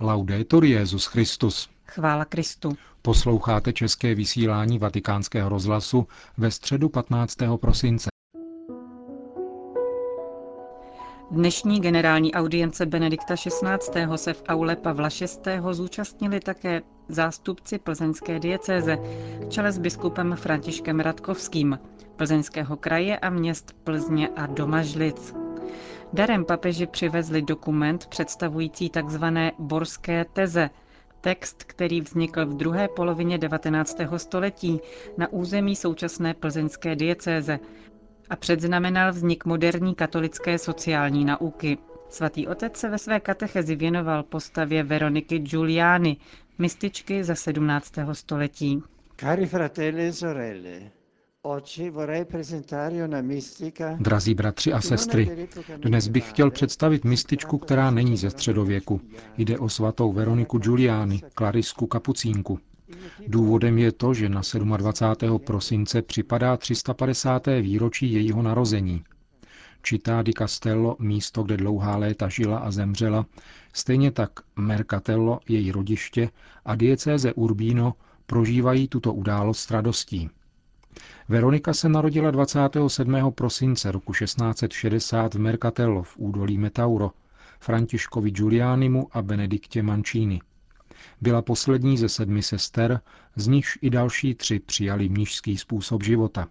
[0.00, 1.68] Laudetur Jezus Christus.
[1.86, 2.76] Chvála Kristu.
[3.02, 7.36] Posloucháte české vysílání Vatikánského rozhlasu ve středu 15.
[7.56, 8.08] prosince.
[11.30, 14.16] Dnešní generální audience Benedikta XVI.
[14.16, 15.60] se v aule Pavla VI.
[15.72, 18.98] zúčastnili také zástupci plzeňské diecéze
[19.40, 21.78] v čele s biskupem Františkem Radkovským,
[22.16, 25.45] plzeňského kraje a měst Plzně a Domažlic.
[26.12, 29.24] Darem papeži přivezli dokument představující tzv.
[29.58, 30.70] borské teze,
[31.20, 33.96] text, který vznikl v druhé polovině 19.
[34.16, 34.80] století
[35.18, 37.58] na území současné plzeňské diecéze
[38.30, 41.78] a předznamenal vznik moderní katolické sociální nauky.
[42.08, 46.16] Svatý otec se ve své katechezi věnoval postavě Veroniky Giuliani,
[46.58, 47.92] mističky za 17.
[48.12, 48.82] století.
[49.16, 50.80] Cari fratelli e sorelle,
[53.98, 59.00] Drazí bratři a sestry, dnes bych chtěl představit mističku, která není ze středověku.
[59.38, 62.58] Jde o svatou Veroniku Giuliani, klarisku kapucínku.
[63.28, 64.40] Důvodem je to, že na
[64.76, 65.38] 27.
[65.38, 67.46] prosince připadá 350.
[67.60, 69.04] výročí jejího narození.
[69.82, 73.26] Čitá di Castello, místo, kde dlouhá léta žila a zemřela,
[73.72, 76.30] stejně tak Mercatello, její rodiště,
[76.64, 77.94] a diecéze Urbino
[78.26, 80.30] prožívají tuto událost s radostí.
[81.28, 83.32] Veronika se narodila 27.
[83.34, 87.10] prosince roku 1660 v Mercatello v údolí Metauro,
[87.60, 90.40] Františkovi Giulianimu a Benediktě Mancini.
[91.20, 93.00] Byla poslední ze sedmi sester,
[93.36, 96.48] z nichž i další tři přijali mnižský způsob života.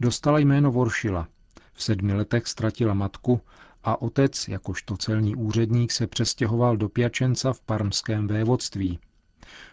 [0.00, 1.28] Dostala jméno Voršila.
[1.72, 3.40] V sedmi letech ztratila matku
[3.84, 8.98] a otec, jakožto celní úředník, se přestěhoval do Piačenca v parmském vévodství.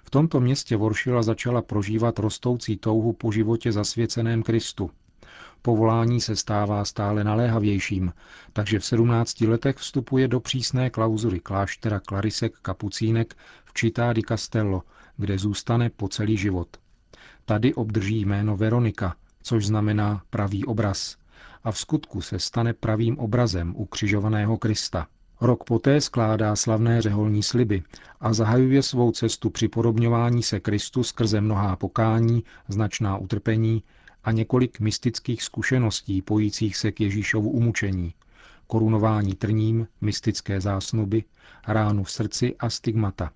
[0.04, 4.92] V tomto městě Voršila začala prožívat rostoucí touhu po životě zasvěceném Kristu.
[5.62, 8.14] Povolání se stává stále naléhavějším,
[8.54, 14.84] takže v 17 letech vstupuje do přísné klauzury kláštera Klarisek Kapucínek v Città di Castello,
[15.18, 16.68] kde zůstane po celý život.
[17.46, 21.18] Tady obdrží jméno Veronika, což znamená pravý obraz,
[21.64, 25.08] a v skutku se stane pravým obrazem ukřižovaného Krista.
[25.42, 27.84] Rok poté skládá slavné řeholní sliby
[28.20, 33.84] a zahajuje svou cestu připodobňování se Kristu skrze mnohá pokání, značná utrpení
[34.24, 38.14] a několik mystických zkušeností pojících se k Ježíšovu umučení,
[38.68, 41.24] korunování trním, mystické zásnuby,
[41.68, 43.32] ránu v srdci a stigmata.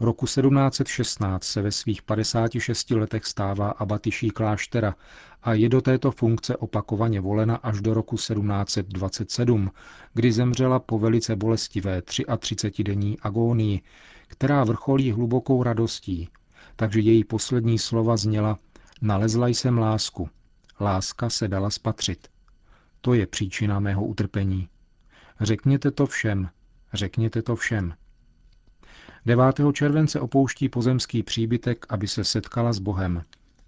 [0.00, 4.94] Roku 1716 se ve svých 56 letech stává abatyší kláštera
[5.42, 9.70] a je do této funkce opakovaně volena až do roku 1727,
[10.14, 13.80] kdy zemřela po velice bolestivé 33-denní agónii,
[14.28, 16.28] která vrcholí hlubokou radostí,
[16.76, 18.58] takže její poslední slova zněla
[19.02, 20.30] Nalezla jsem lásku.
[20.80, 22.28] Láska se dala spatřit.
[23.00, 24.68] To je příčina mého utrpení.
[25.40, 26.48] Řekněte to všem.
[26.92, 27.94] Řekněte to všem.
[29.26, 29.44] 9.
[29.72, 33.22] července opouští pozemský příbytek, aby se setkala s Bohem.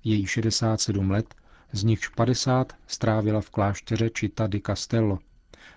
[0.05, 1.35] Její 67 let,
[1.73, 5.19] z nichž 50 strávila v klášteře Città di Castello.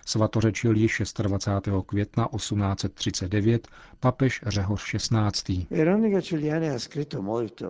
[0.06, 1.74] Svatořečil již 26.
[1.86, 3.68] května 1839
[4.00, 5.66] papež Řehoř XVI.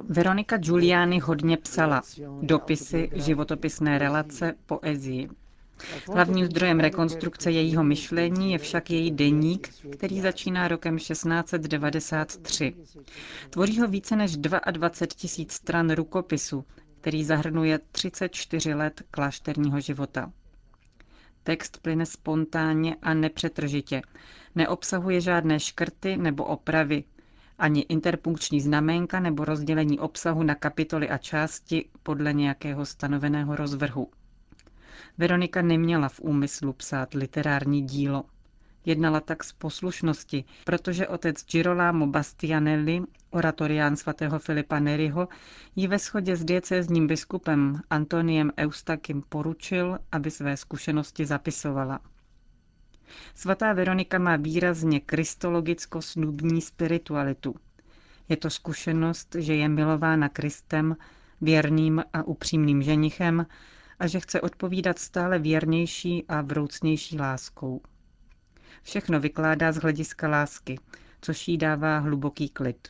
[0.08, 2.02] Veronika Giuliani hodně psala.
[2.42, 5.28] Dopisy, životopisné relace, poezii.
[6.12, 12.74] Hlavním zdrojem rekonstrukce jejího myšlení je však její deník, který začíná rokem 1693.
[13.50, 16.64] Tvoří ho více než 22 tisíc stran rukopisu,
[17.00, 20.32] který zahrnuje 34 let klášterního života.
[21.42, 24.02] Text plyne spontánně a nepřetržitě.
[24.54, 27.04] Neobsahuje žádné škrty nebo opravy,
[27.58, 34.08] ani interpunkční znamenka nebo rozdělení obsahu na kapitoly a části podle nějakého stanoveného rozvrhu.
[35.18, 38.24] Veronika neměla v úmyslu psát literární dílo.
[38.84, 45.28] Jednala tak z poslušnosti, protože otec Girolamo Bastianelli, oratorián svatého Filipa Neriho,
[45.76, 52.00] ji ve shodě s diecézním biskupem Antoniem Eustakim poručil, aby své zkušenosti zapisovala.
[53.34, 57.54] Svatá Veronika má výrazně kristologicko-snubní spiritualitu.
[58.28, 60.96] Je to zkušenost, že je milována Kristem,
[61.40, 63.46] věrným a upřímným ženichem
[64.02, 67.80] a že chce odpovídat stále věrnější a vroucnější láskou.
[68.82, 70.78] Všechno vykládá z hlediska lásky,
[71.20, 72.88] což jí dává hluboký klid.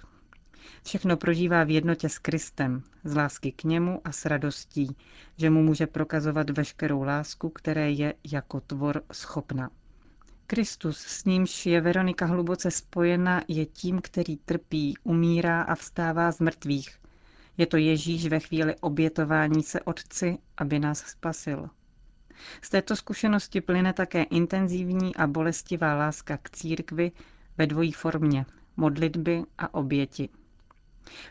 [0.84, 4.96] Všechno prožívá v jednotě s Kristem, z lásky k němu a s radostí,
[5.36, 9.70] že mu může prokazovat veškerou lásku, které je jako tvor schopna.
[10.46, 16.40] Kristus, s nímž je Veronika hluboce spojena, je tím, který trpí, umírá a vstává z
[16.40, 17.01] mrtvých.
[17.62, 21.70] Je to Ježíš ve chvíli obětování se Otci, aby nás spasil.
[22.62, 27.12] Z této zkušenosti plyne také intenzivní a bolestivá láska k církvi
[27.58, 30.28] ve dvojí formě, modlitby a oběti.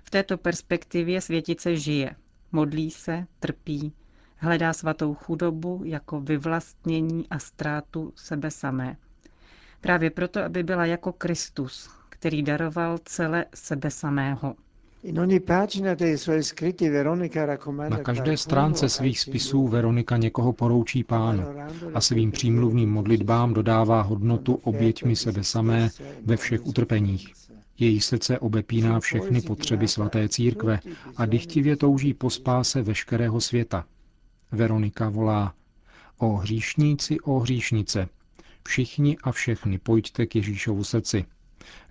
[0.04, 2.16] V této perspektivě světice žije,
[2.52, 3.94] modlí se, trpí,
[4.36, 8.98] hledá svatou chudobu jako vyvlastnění a ztrátu sebe samé.
[9.82, 14.56] Právě proto, aby byla jako Kristus, který daroval celé sebe samého.
[17.90, 21.44] Na každé stránce svých spisů Veronika někoho poroučí pánu
[21.94, 25.90] a svým přímluvným modlitbám dodává hodnotu oběťmi sebe samé
[26.26, 27.34] ve všech utrpeních.
[27.80, 30.80] Její srdce obepíná všechny potřeby svaté církve
[31.18, 33.86] a dychtivě touží po spáse veškerého světa.
[34.52, 35.54] Veronika volá
[36.18, 38.08] O hříšníci, o hříšnice,
[38.64, 41.26] všichni a všechny pojďte k Ježíšovu srdci.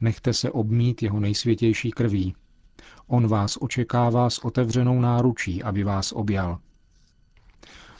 [0.00, 2.34] Nechte se obmít jeho nejsvětější krví.
[3.12, 6.58] On vás očekává s otevřenou náručí, aby vás objal.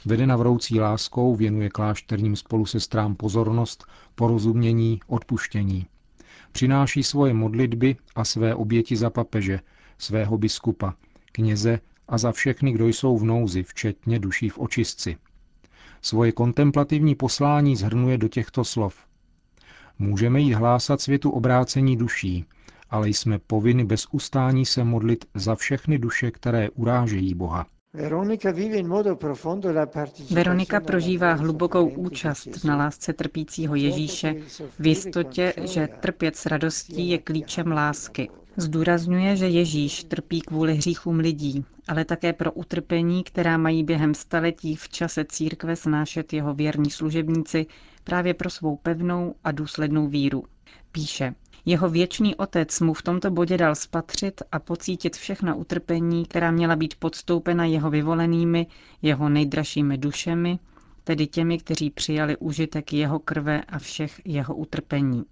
[0.05, 3.85] Vedena vroucí láskou věnuje klášterním spolusestrám pozornost,
[4.15, 5.87] porozumění, odpuštění.
[6.53, 9.61] Přináší svoje modlitby a své oběti za papeže,
[9.99, 10.95] svého biskupa,
[11.33, 15.17] kněze a za všechny, kdo jsou v nouzi, včetně duší v očistci.
[16.03, 18.97] Svoje kontemplativní poslání zhrnuje do těchto slov.
[19.99, 22.45] Můžeme jít hlásat světu obrácení duší,
[22.91, 27.67] ale jsme povinni bez ustání se modlit za všechny duše, které urážejí Boha.
[30.31, 34.35] Veronika prožívá hlubokou účast na lásce trpícího Ježíše
[34.79, 38.29] v jistotě, že trpět s radostí je klíčem lásky.
[38.57, 44.77] Zdůrazňuje, že Ježíš trpí kvůli hříchům lidí, ale také pro utrpení, která mají během staletí
[44.77, 47.67] v čase církve snášet jeho věrní služebníci
[48.05, 50.45] právě pro svou pevnou a důslednou víru.
[50.93, 51.35] Píše,
[51.65, 56.77] jeho věčný otec mu v tomto bodě dal spatřit a pocítit všechna utrpení, která měla
[56.77, 58.67] být podstoupena jeho vyvolenými,
[59.03, 60.59] jeho nejdražšími dušemi,
[61.05, 65.25] tedy těmi, kteří přijali užitek jeho krve a všech jeho utrpení.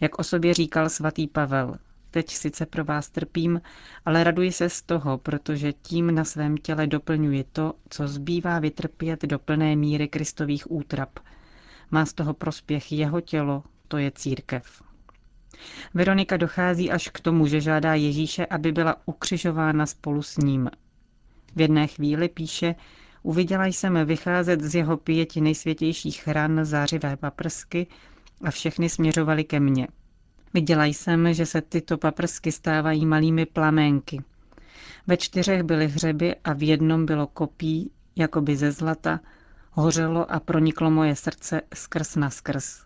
[0.00, 1.76] Jak o sobě říkal svatý Pavel,
[2.10, 3.60] teď sice pro vás trpím,
[4.04, 9.22] ale raduji se z toho, protože tím na svém těle doplňuji to, co zbývá vytrpět
[9.22, 11.18] do plné míry kristových útrap.
[11.90, 14.82] Má z toho prospěch jeho tělo, to je církev.
[15.94, 20.70] Veronika dochází až k tomu, že žádá Ježíše, aby byla ukřižována spolu s ním.
[21.56, 22.74] V jedné chvíli píše,
[23.22, 27.86] uviděla jsem vycházet z jeho pěti nejsvětějších ran zářivé paprsky
[28.44, 29.88] a všechny směřovaly ke mně.
[30.54, 34.22] Viděla jsem, že se tyto paprsky stávají malými plaménky.
[35.06, 39.20] Ve čtyřech byly hřeby a v jednom bylo kopí, jakoby ze zlata,
[39.70, 42.84] hořelo a proniklo moje srdce skrz na skrz.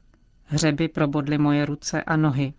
[0.50, 2.52] Hřeby probodly moje ruce a nohy.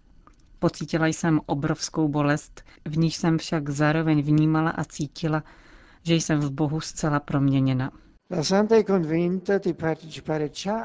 [0.59, 5.43] Pocítila jsem obrovskou bolest, v níž jsem však zároveň vnímala a cítila,
[6.03, 7.91] že jsem v Bohu zcela proměněna.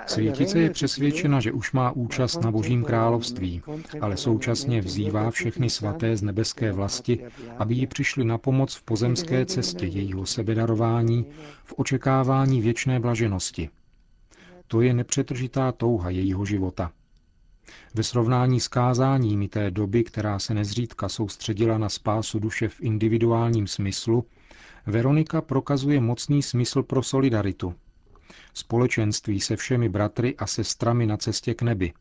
[0.06, 3.62] Světice je přesvědčena, že už má účast na Božím království,
[4.00, 7.24] ale současně vzývá všechny svaté z nebeské vlasti,
[7.58, 11.26] aby ji přišli na pomoc v pozemské cestě jejího sebedarování
[11.64, 13.70] v očekávání věčné blaženosti.
[14.74, 16.92] To je nepřetržitá touha jejího života.
[17.94, 23.66] Ve srovnání s kázáními té doby, která se nezřídka soustředila na spásu duše v individuálním
[23.66, 24.26] smyslu,
[24.86, 27.74] Veronika prokazuje mocný smysl pro solidaritu.
[28.54, 31.92] Společenství se všemi bratry a sestrami na cestě k nebi.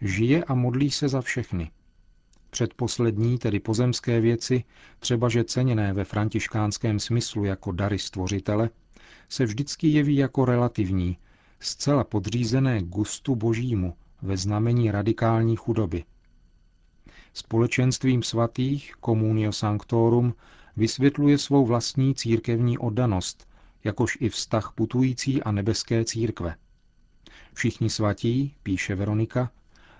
[0.00, 1.70] Žije a modlí se za všechny.
[2.50, 4.64] Předposlední, tedy pozemské věci,
[4.98, 8.70] třeba že ceněné ve františkánském smyslu jako dary stvořitele,
[9.28, 11.18] se vždycky jeví jako relativní,
[11.60, 16.04] zcela podřízené gustu božímu ve znamení radikální chudoby.
[17.32, 20.34] Společenstvím svatých Communio Sanctorum
[20.76, 23.48] vysvětluje svou vlastní církevní oddanost,
[23.84, 26.54] jakož i vztah putující a nebeské církve.
[27.52, 29.50] Všichni svatí, píše Veronika,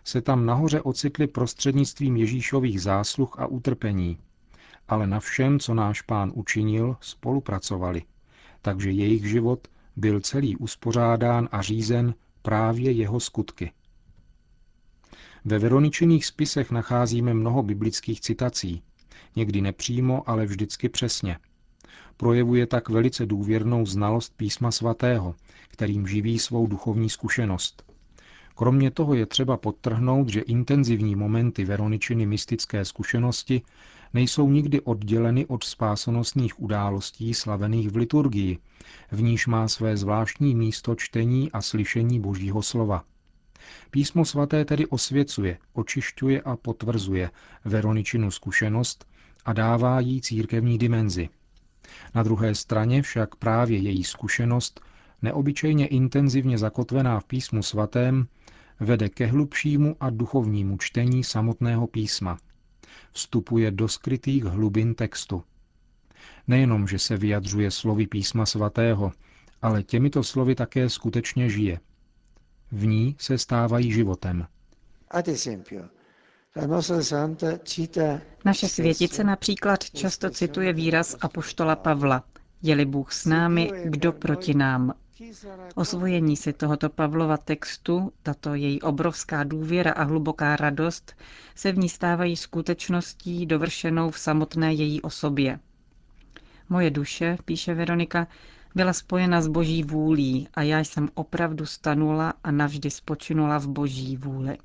[0.05, 4.19] se tam nahoře ocitli prostřednictvím Ježíšových zásluh a utrpení,
[4.89, 8.03] ale na všem, co náš pán učinil, spolupracovali,
[8.63, 13.73] takže jejich život byl celý uspořádán a řízen právě jeho skutky.
[15.45, 18.83] Ve Veroničiných spisech nacházíme mnoho biblických citací,
[19.37, 21.39] někdy nepřímo, ale vždycky přesně.
[22.17, 25.35] Projevuje tak velice důvěrnou znalost písma svatého,
[25.69, 27.83] kterým živí svou duchovní zkušenost.
[28.55, 33.63] Kromě toho je třeba podtrhnout, že intenzivní momenty Veroničiny mystické zkušenosti
[34.17, 38.59] nejsou nikdy odděleny od spásonosných událostí slavených v liturgii,
[39.13, 43.05] v níž má své zvláštní místo čtení a slyšení Božího slova.
[43.91, 47.31] Písmo svaté tedy osvěcuje, očišťuje a potvrzuje
[47.65, 49.07] Veroničinu zkušenost
[49.45, 51.29] a dává jí církevní dimenzi.
[52.15, 54.81] Na druhé straně však právě její zkušenost,
[55.23, 58.27] neobyčejně intenzivně zakotvená v písmu svatém,
[58.81, 62.39] vede ke hlubšímu a duchovnímu čtení samotného písma.
[63.13, 65.43] Vstupuje do skrytých hlubin textu.
[66.49, 69.13] Nejenom, že se vyjadřuje slovy písma svatého,
[69.63, 71.81] ale těmito slovy také skutečně žije.
[72.73, 74.47] V ní se stávají životem.
[78.45, 82.25] Naše světice například často cituje výraz apoštola Pavla.
[82.63, 84.95] Je-li Bůh s námi, kdo proti nám?
[85.75, 91.15] Osvojení si tohoto Pavlova textu, tato její obrovská důvěra a hluboká radost
[91.55, 95.61] se v ní stávají skutečností dovršenou v samotné její osobě.
[96.69, 98.27] Moje duše, píše Veronika,
[98.75, 104.17] byla spojena s boží vůlí a já jsem opravdu stanula a navždy spočinula v boží
[104.17, 104.59] vůli.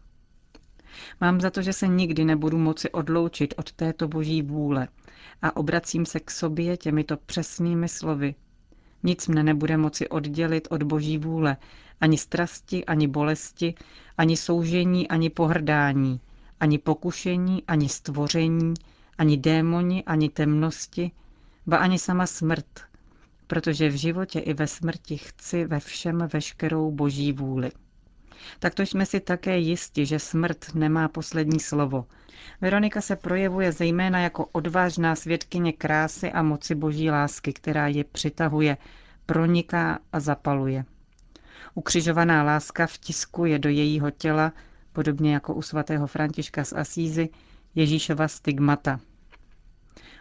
[1.22, 4.88] Mám za to, že se nikdy nebudu moci odloučit od této boží vůle
[5.41, 8.36] a obracím se k sobě těmito přesnými slovy.
[9.03, 11.58] Nic mne nebude moci oddělit od boží vůle,
[12.01, 13.75] ani strasti, ani bolesti,
[14.17, 16.20] ani soužení, ani pohrdání,
[16.60, 18.74] ani pokušení, ani stvoření,
[19.17, 21.12] ani démoni, ani temnosti,
[21.67, 22.81] ba ani sama smrt,
[23.48, 27.72] protože v životě i ve smrti chci ve všem veškerou boží vůli.
[28.60, 32.05] Takto jsme si také jisti, že smrt nemá poslední slovo.
[32.62, 38.77] Veronika se projevuje zejména jako odvážná svědkyně krásy a moci boží lásky, která je přitahuje,
[39.25, 40.86] proniká a zapaluje.
[41.74, 44.53] Ukřižovaná láska vtiskuje do jejího těla,
[44.93, 47.29] podobně jako u svatého Františka z Asízy,
[47.75, 49.00] Ježíšova stigmata.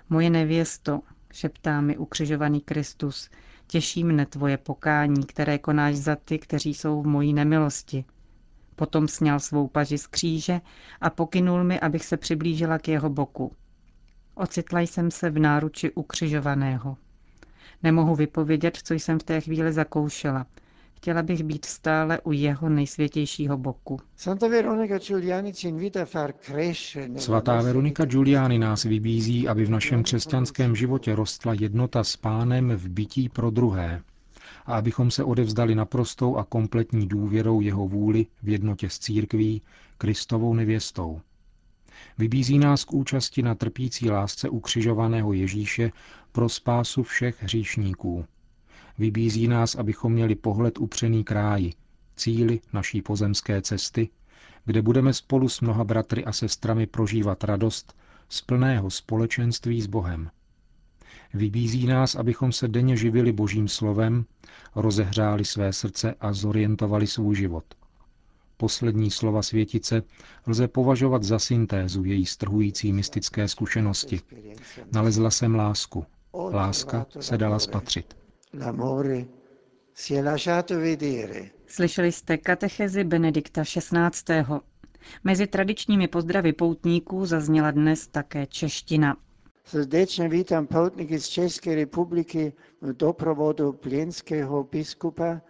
[0.09, 1.01] Moje nevěsto,
[1.33, 3.31] šeptá mi ukřižovaný Kristus,
[3.71, 8.05] těší mne tvoje pokání, které konáš za ty, kteří jsou v mojí nemilosti.
[8.77, 10.61] Potom sněl svou paži z kříže
[11.01, 13.53] a pokynul mi, abych se přiblížila k jeho boku.
[14.35, 16.97] Ocitla jsem se v náruči ukřižovaného.
[17.83, 20.47] Nemohu vypovědět, co jsem v té chvíli zakoušela.
[21.01, 24.01] Chtěla bych být stále u jeho nejsvětějšího boku.
[27.17, 32.89] Svatá Veronika Giuliani nás vybízí, aby v našem křesťanském životě rostla jednota s pánem v
[32.89, 34.03] bytí pro druhé
[34.67, 39.63] a abychom se odevzdali naprostou a kompletní důvěrou jeho vůli v jednotě s církví,
[39.99, 41.21] Kristovou nevěstou.
[42.19, 45.93] Vybízí nás k účasti na trpící lásce ukřižovaného Ježíše
[46.33, 48.25] pro spásu všech hříšníků.
[49.01, 51.73] Vybízí nás, abychom měli pohled upřený kráji,
[52.17, 54.09] cíly naší pozemské cesty,
[54.65, 57.97] kde budeme spolu s mnoha bratry a sestrami prožívat radost
[58.29, 60.31] z plného společenství s Bohem.
[61.35, 64.25] Vybízí nás, abychom se denně živili Božím slovem,
[64.75, 67.65] rozehřáli své srdce a zorientovali svůj život.
[68.57, 70.03] Poslední slova světice
[70.47, 74.21] lze považovat za syntézu její strhující mystické zkušenosti.
[74.93, 76.07] Nalezla jsem lásku.
[76.53, 78.20] Láska se dala spatřit.
[81.67, 84.45] Slyšeli jste katechezi Benedikta XVI.
[85.25, 89.17] Mezi tradičními pozdravy poutníků zazněla dnes také čeština.
[89.65, 95.41] Srdečně vítám poutníky z České republiky v doprovodu plénského biskupa,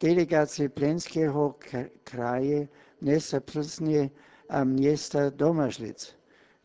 [0.00, 1.54] delegace plénského
[2.04, 2.68] kraje,
[3.00, 4.10] města Plzně
[4.48, 6.19] a města Domažlic.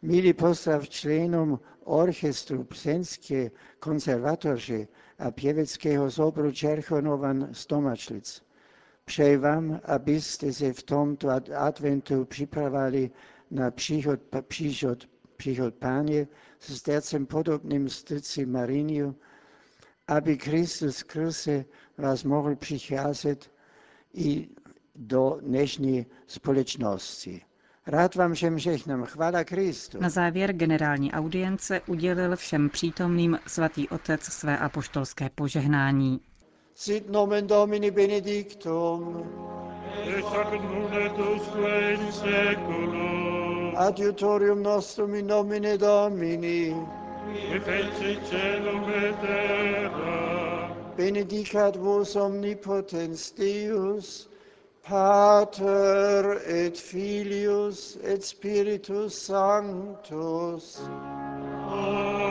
[0.06, 4.88] Milý pozdrav členům orchestru Plenské konzervatoře
[5.20, 8.44] a pěveckého zobru Čerchonovan z Domažlic.
[9.06, 13.12] Přeji vám, abyste se v tomto adventu připravali
[13.52, 15.08] na příchod, příchod
[15.38, 16.28] příchod Páně
[16.60, 19.16] s srdcem podobným srdci Mariniu,
[20.08, 21.66] aby Kristus skrze
[21.98, 23.52] vás mohl přicházet
[24.14, 24.50] i
[24.96, 27.42] do dnešní společnosti.
[27.88, 29.06] Rád vám všem žehnám.
[29.06, 29.98] Chvála Kristu.
[30.02, 36.22] Na závěr generální audience udělil všem přítomným svatý otec své apoštolské požehnání.
[36.76, 39.24] Sit nomen Domini benedictum.
[40.08, 40.24] Et
[41.94, 43.74] in seculum.
[43.78, 46.76] Adiutorium nostrum in nomine Domini.
[47.34, 50.76] Qui feci celum et terra.
[50.98, 54.30] Benedicat vos omnipotens Deus,
[54.90, 60.80] Pater et Filius et Spiritus Sanctus.
[61.70, 62.26] Amen.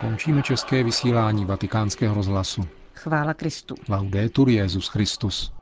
[0.00, 2.68] Končíme české vysílání vatikánského rozhlasu.
[2.94, 3.74] Chvála Kristu.
[3.88, 5.59] Laudetur Jezus Christus.